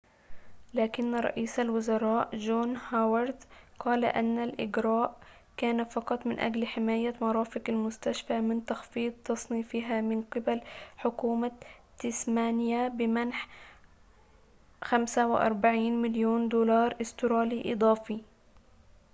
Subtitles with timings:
[0.73, 3.43] لكن رئيس الوزراء جون هوارد
[3.79, 5.19] قال أن الإجراء
[5.57, 10.61] كان فقط من أجل حماية مرافق المستشفى من تخفيض تصنيفها من قِبَل
[10.97, 11.51] حكومة
[11.99, 13.47] تسمانيا بمنح
[14.83, 18.21] 45 مليون دولار أسترالي إضافي